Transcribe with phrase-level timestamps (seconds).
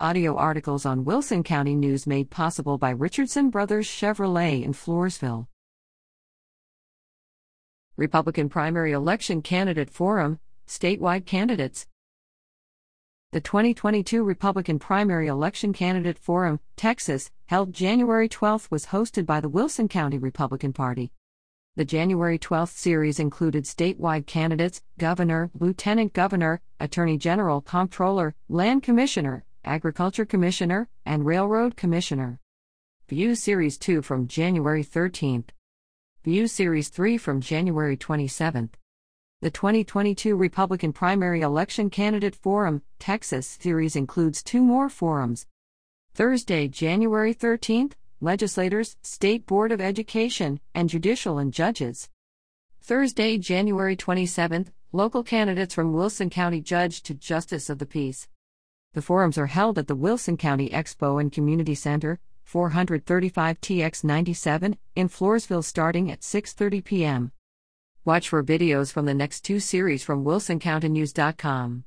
[0.00, 5.46] Audio articles on Wilson County News made possible by Richardson Brothers Chevrolet in Floresville.
[7.96, 11.86] Republican Primary Election Candidate Forum, Statewide Candidates.
[13.30, 19.48] The 2022 Republican Primary Election Candidate Forum, Texas, held January 12, was hosted by the
[19.48, 21.12] Wilson County Republican Party.
[21.76, 29.44] The January 12 series included statewide candidates, governor, lieutenant governor, attorney general, comptroller, land commissioner,
[29.64, 32.40] agriculture commissioner, and railroad commissioner.
[33.08, 35.48] View Series 2 from January 13th.
[36.24, 38.70] View Series 3 from January 27th.
[39.42, 45.46] The 2022 Republican Primary Election Candidate Forum, Texas series includes two more forums.
[46.14, 47.92] Thursday, January 13th,
[48.22, 52.08] legislators, State Board of Education, and judicial and judges.
[52.80, 58.28] Thursday, January 27th, local candidates from Wilson County Judge to Justice of the Peace.
[58.94, 64.76] The forums are held at the Wilson County Expo and Community Center, 435 TX 97,
[64.94, 67.32] in Floresville starting at 6:30 p.m.
[68.04, 71.84] Watch for videos from the next two series from wilsoncountynews.com.